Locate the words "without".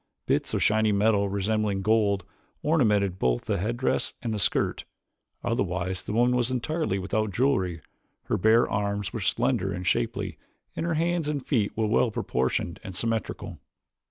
6.97-7.31